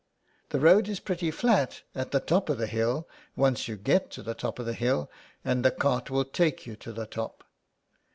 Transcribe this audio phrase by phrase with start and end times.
[0.49, 4.23] "The road is pretty flat at the top of the hill once you get to
[4.23, 5.11] the top of the hill,
[5.45, 7.43] and the cart will take you to the top."